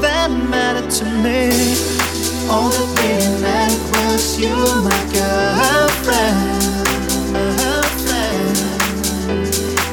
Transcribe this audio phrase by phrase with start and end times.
[0.00, 1.50] that mattered to me.
[2.50, 6.66] All that really mattered was you, my girlfriend.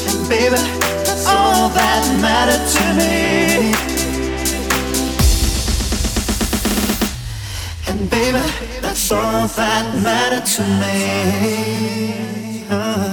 [0.09, 0.61] And baby,
[1.05, 3.73] that's all that mattered to me.
[7.87, 8.43] And baby,
[8.81, 12.65] that's all that mattered to me.
[12.69, 13.12] Uh.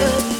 [0.00, 0.37] love.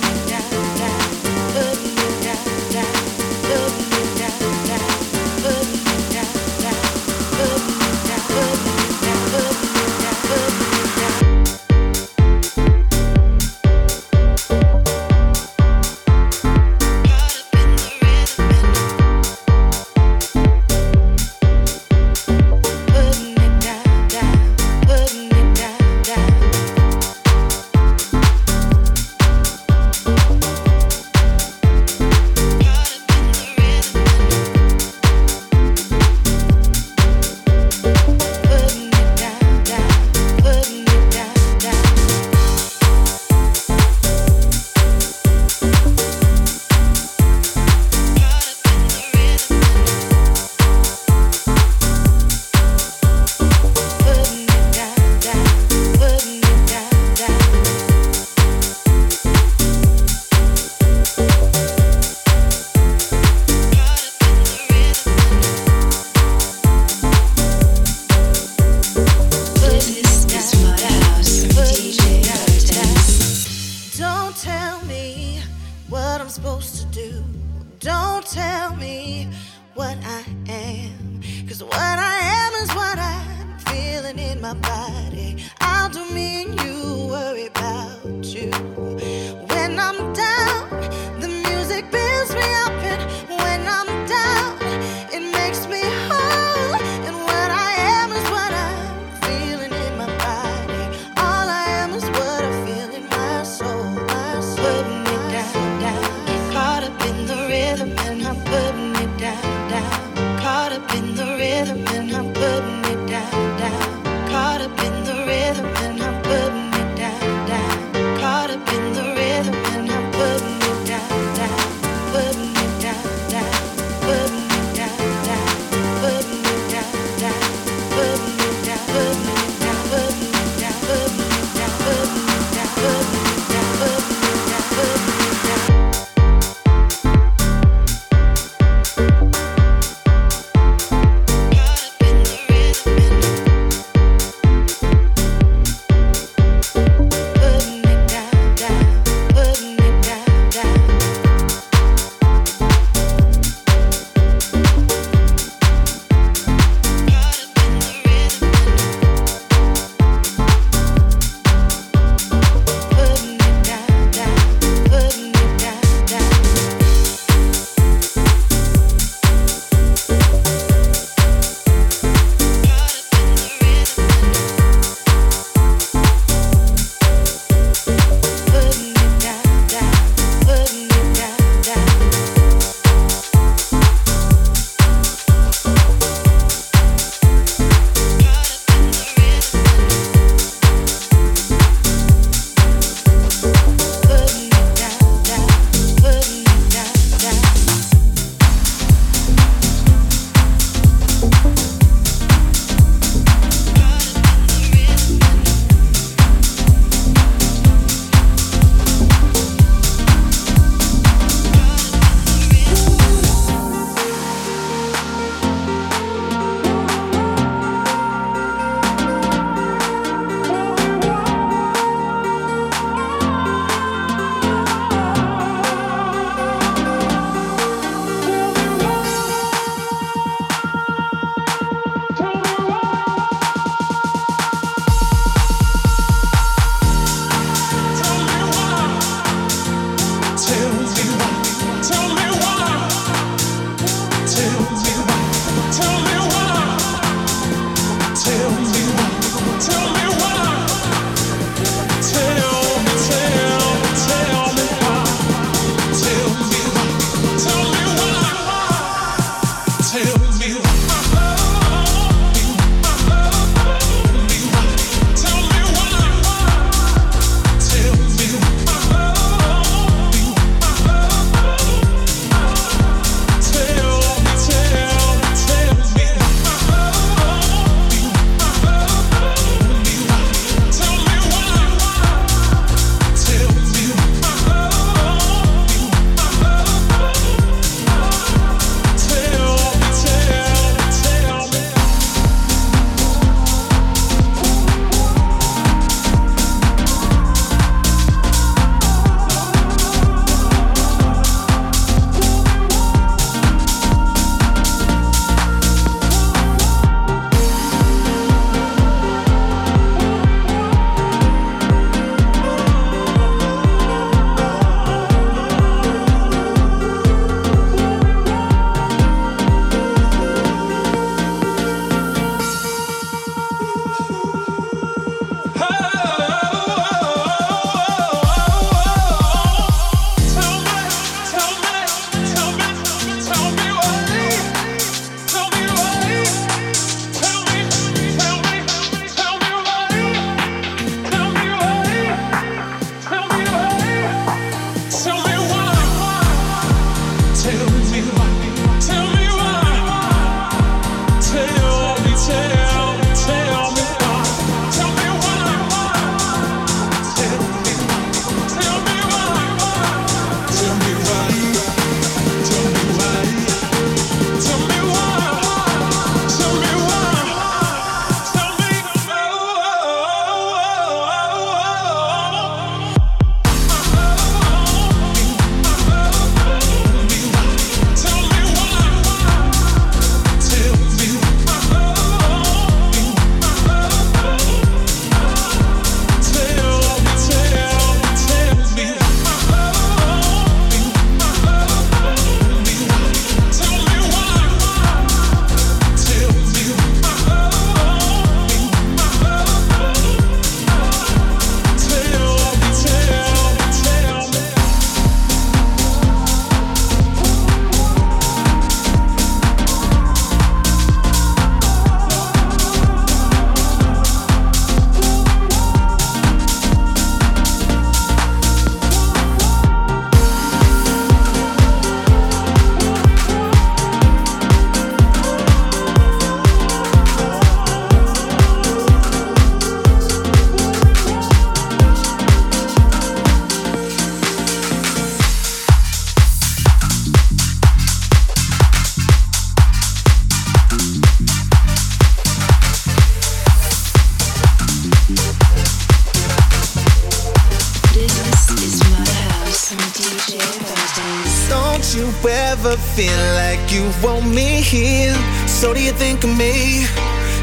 [456.21, 456.85] Think of me?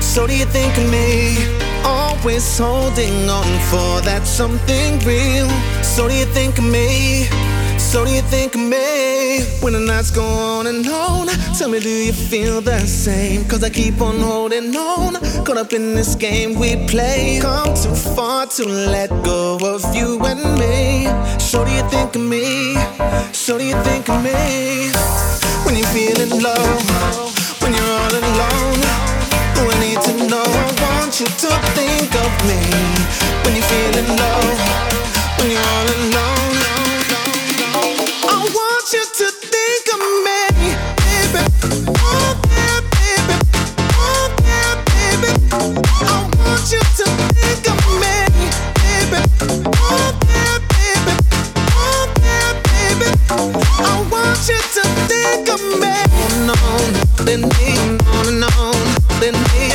[0.02, 1.38] So do you think of me?
[1.84, 5.48] Always holding on for that something real.
[5.82, 7.26] So do you think of me?
[7.78, 11.28] So do you think of me when the nights go on and on?
[11.58, 13.46] Tell me, do you feel the same?
[13.46, 15.14] Cause I keep on holding on.
[15.46, 17.40] Caught up in this game we play.
[17.42, 21.08] Come too far to let go of you and me.
[21.40, 22.76] So do you think of me?
[23.32, 24.92] So do you think of me?
[25.64, 27.32] When you're feeling low,
[30.36, 32.62] know, I want you to think of me.
[33.44, 34.42] When you're feeling low,
[35.38, 36.36] when you're all alone.
[39.96, 40.42] then me,
[41.04, 41.44] baby.
[41.88, 43.36] Oh, yeah, baby.
[44.04, 45.32] Oh, yeah, baby.
[45.52, 47.06] I want you to
[47.36, 48.16] think of me,
[48.82, 49.22] baby.
[49.88, 51.14] Oh, yeah, baby.
[51.84, 53.10] Oh, yeah, baby.
[53.30, 55.96] I want you to think of me.
[58.16, 58.78] on and on,
[59.20, 59.75] then me, yeah,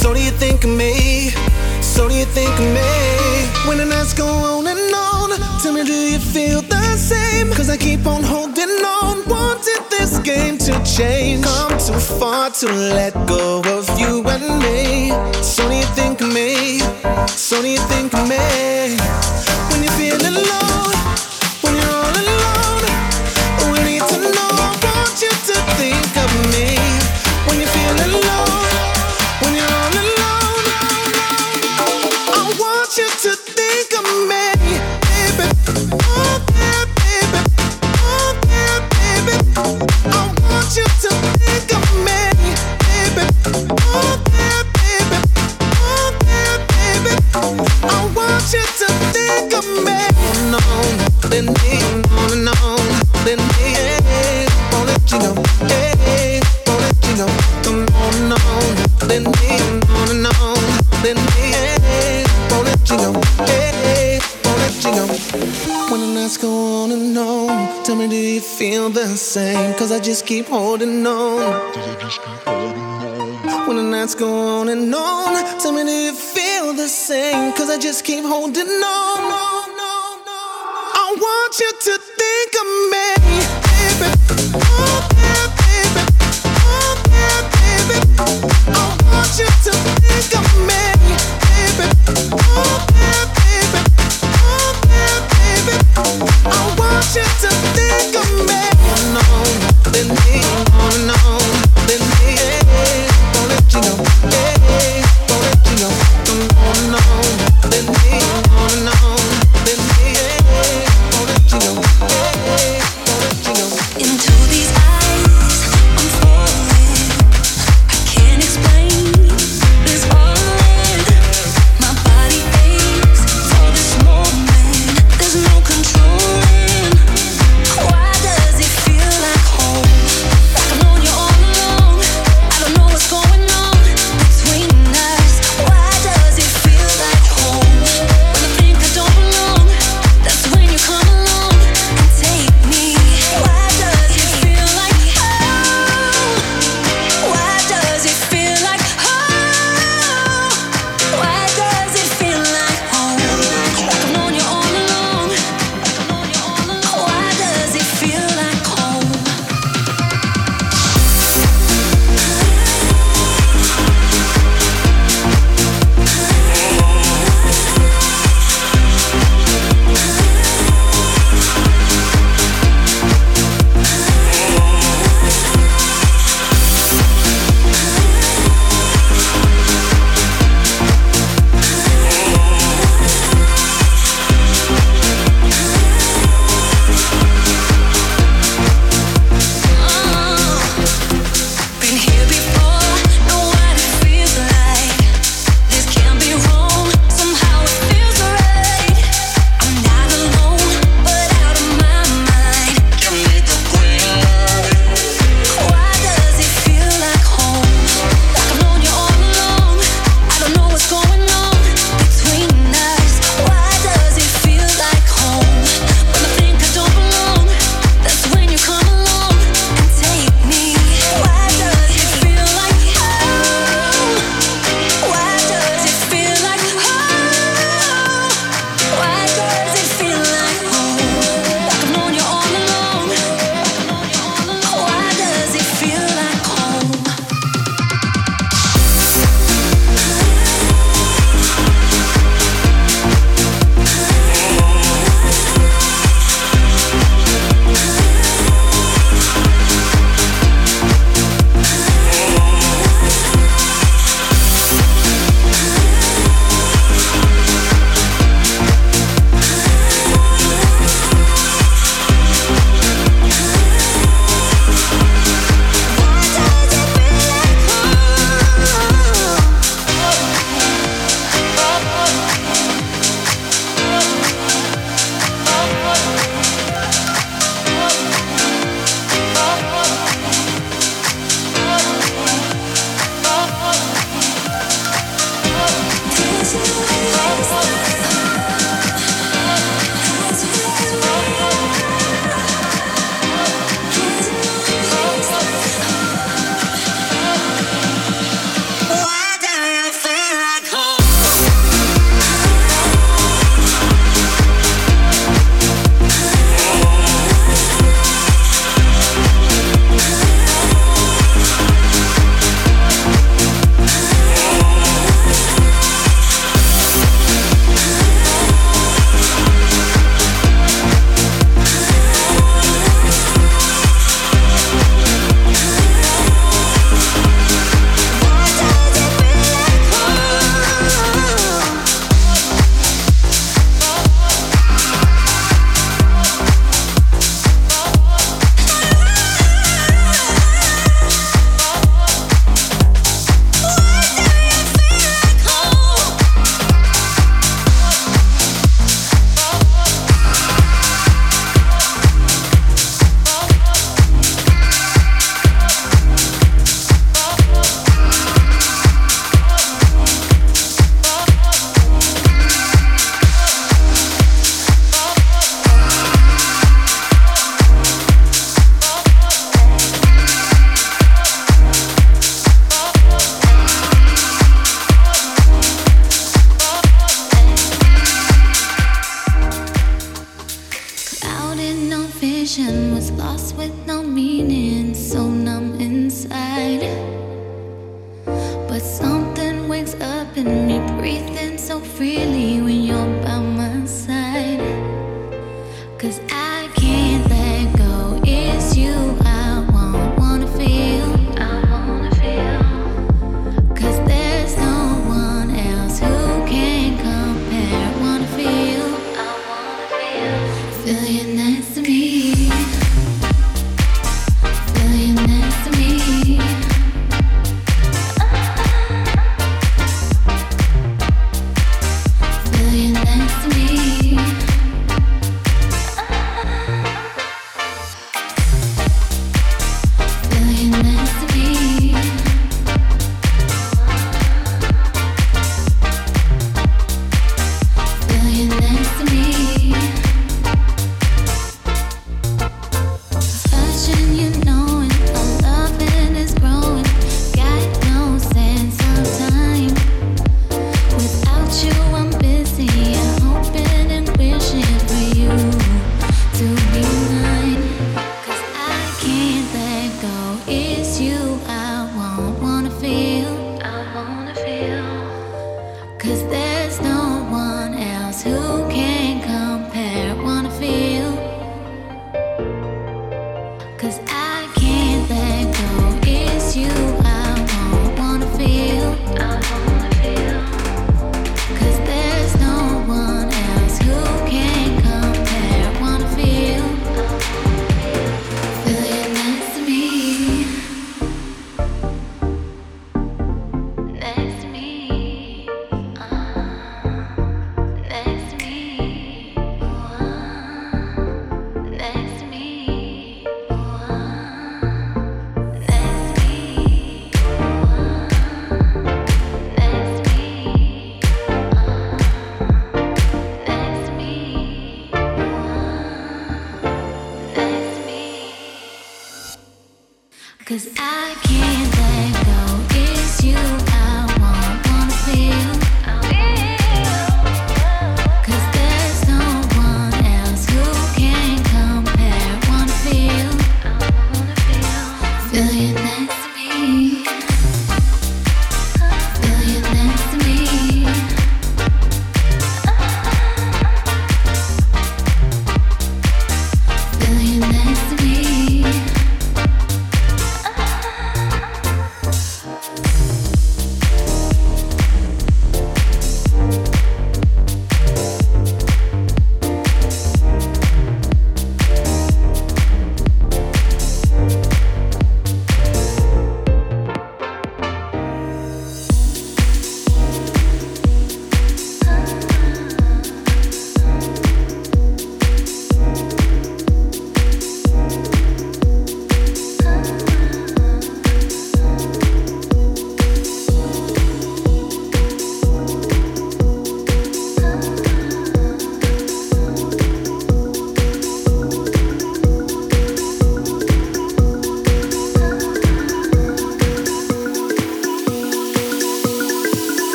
[0.00, 1.30] So do you think of me?
[2.00, 3.68] So do you think of me?
[3.68, 7.52] When the nights go on and on, tell me, do you feel the same?
[7.52, 8.70] Cause I keep on holding
[9.02, 11.44] on, wanting this game to change.
[11.44, 15.10] Come too far to let go of you and me.
[15.42, 16.78] So do you think of me?
[17.26, 18.96] So do you think of me?
[19.68, 20.69] When you're feeling alone,
[77.80, 79.49] just keep holding on.
[81.78, 82.09] To